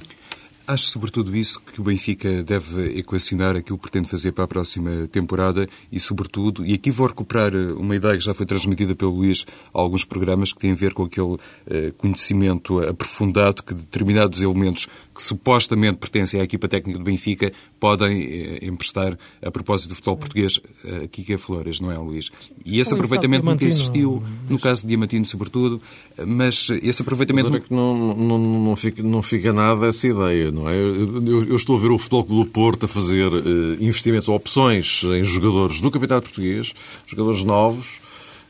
[0.67, 5.07] Acho sobretudo isso que o Benfica deve equacionar aquilo que pretende fazer para a próxima
[5.11, 9.11] temporada e, sobretudo, e aqui vou recuperar eh, uma ideia que já foi transmitida pelo
[9.11, 11.37] Luís a alguns programas que têm a ver com aquele
[11.67, 18.23] eh, conhecimento aprofundado que determinados elementos que supostamente pertencem à equipa técnica do Benfica podem
[18.23, 20.59] eh, emprestar a propósito do futebol português
[21.03, 22.31] a Kika Flores, não é, Luís?
[22.65, 25.79] E esse aproveitamento nunca existiu, no caso de Diamantino, sobretudo,
[26.25, 27.51] mas esse aproveitamento...
[27.51, 30.75] Mas é que não, não, não, fica, não fica nada essa ideia não é?
[30.75, 35.03] Eu, eu, estou a ver o Futebol Clube do Porto a fazer uh, investimentos, opções
[35.03, 36.73] em jogadores do Campeonato Português,
[37.07, 37.99] jogadores novos,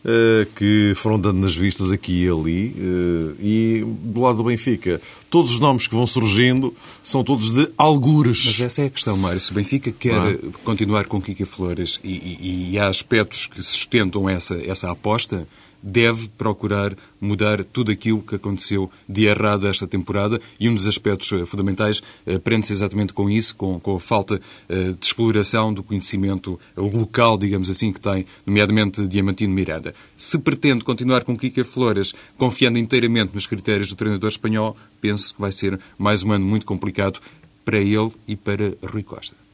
[0.07, 2.75] eh, que foram dando nas vistas aqui e ali.
[2.77, 5.01] Eh, e do lado do Benfica,
[5.31, 8.45] todos os nomes que vão surgindo são todos de algures.
[8.45, 9.39] Mas essa é a questão, Mário.
[9.39, 10.39] Se o Benfica quer é?
[10.63, 15.47] continuar com Kika Flores e, e, e há aspectos que sustentam essa, essa aposta,
[15.85, 21.31] deve procurar mudar tudo aquilo que aconteceu de errado esta temporada e um dos aspectos
[21.31, 25.83] eh, fundamentais eh, prende-se exatamente com isso, com, com a falta eh, de exploração do
[25.83, 29.93] conhecimento local, digamos assim, que tem, nomeadamente Diamantino Miranda.
[30.17, 35.41] Se pretende continuar com Kika Flores, confiando inteiramente nos critérios do treinador espanhol, penso que
[35.41, 37.19] vai ser mais um ano muito complicado
[37.63, 39.44] para ele e para Rui Costa.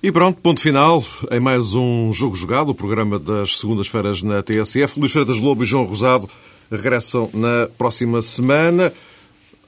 [0.00, 5.00] E pronto, ponto final em mais um Jogo Jogado, o programa das segundas-feiras na TSF.
[5.00, 6.28] Luís Freitas Lobo e João Rosado
[6.70, 8.92] regressam na próxima semana.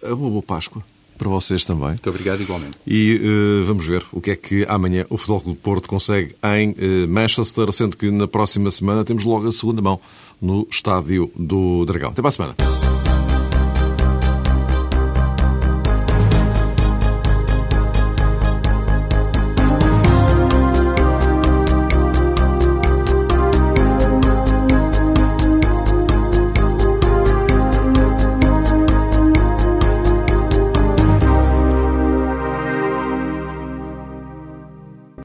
[0.02, 0.84] Uma boa Páscoa
[1.18, 1.88] para vocês também.
[1.88, 2.78] Muito obrigado, igualmente.
[2.86, 6.70] E uh, vamos ver o que é que amanhã o Futebol Clube Porto consegue em
[6.70, 10.00] uh, Manchester, sendo que na próxima semana temos logo a segunda mão
[10.40, 12.10] no Estádio do Dragão.
[12.10, 12.89] Até para a semana.